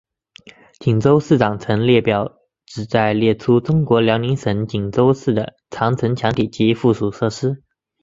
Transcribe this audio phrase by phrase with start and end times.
[0.79, 7.61] 锦州市长城列表旨在列出中国辽宁省锦州市的长城墙体及附属设施。